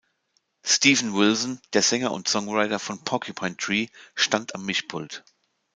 Steven 0.63 1.13
Wilson, 1.13 1.61
der 1.73 1.83
Sänger 1.83 2.11
und 2.11 2.27
Songwriter 2.27 2.79
von 2.79 3.03
Porcupine 3.03 3.55
Tree, 3.55 3.85
stand 4.15 4.55
am 4.55 4.65
Mischpult. 4.65 5.23